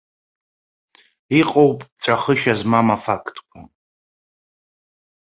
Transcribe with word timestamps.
Иҟоуп 1.39 1.79
ҵәахышьа 2.01 2.53
змам 2.59 2.87
афактқәа. 2.95 3.59